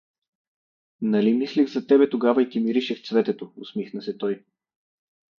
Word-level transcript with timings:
—Нали 1.01 1.33
мислех 1.33 1.67
за 1.69 1.87
тебе 1.87 2.09
тогава 2.09 2.41
и 2.43 2.49
ти 2.49 2.59
миришех 2.59 3.03
цветето?— 3.03 3.53
усмихна 3.57 4.01
се 4.01 4.17
той. 4.17 4.43